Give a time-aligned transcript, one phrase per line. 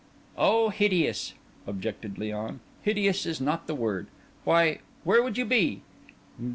[0.35, 1.35] "Oh, hideous!"
[1.67, 2.57] objected Léon.
[2.81, 4.07] "Hideous is not the word.
[4.45, 5.83] Why, where would you be?